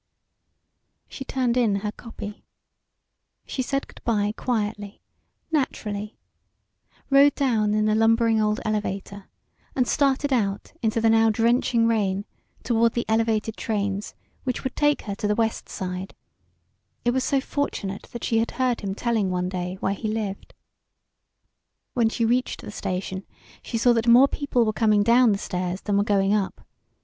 She 1.07 1.23
turned 1.23 1.57
in 1.57 1.75
her 1.85 1.91
copy. 1.91 2.43
She 3.45 3.61
said 3.61 3.87
good 3.87 4.03
bye 4.03 4.33
quietly, 4.35 5.03
naturally, 5.51 6.17
rode 7.11 7.35
down 7.35 7.75
in 7.75 7.85
the 7.85 7.93
lumbering 7.93 8.41
old 8.41 8.59
elevator 8.65 9.27
and 9.75 9.87
started 9.87 10.33
out 10.33 10.73
into 10.81 11.01
the 11.01 11.09
now 11.11 11.29
drenching 11.29 11.85
rain 11.85 12.25
toward 12.63 12.93
the 12.93 13.05
elevated 13.07 13.55
trains 13.57 14.15
which 14.43 14.63
would 14.63 14.75
take 14.75 15.03
her 15.03 15.13
to 15.13 15.27
the 15.27 15.35
West 15.35 15.69
Side; 15.69 16.15
it 17.05 17.11
was 17.11 17.23
so 17.23 17.39
fortunate 17.39 18.09
that 18.11 18.23
she 18.23 18.39
had 18.39 18.49
heard 18.57 18.81
him 18.81 18.95
telling 18.95 19.29
one 19.29 19.49
day 19.49 19.77
where 19.81 19.93
he 19.93 20.07
lived. 20.11 20.55
When 21.93 22.09
she 22.09 22.25
reached 22.25 22.61
the 22.61 22.71
station 22.71 23.23
she 23.61 23.77
saw 23.77 23.93
that 23.93 24.07
more 24.07 24.27
people 24.27 24.65
were 24.65 24.73
coming 24.73 25.03
down 25.03 25.31
the 25.31 25.37
stairs 25.37 25.81
than 25.81 25.95
were 25.95 26.03
going 26.03 26.33
up. 26.33 26.61